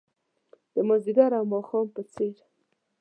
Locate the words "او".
1.39-1.45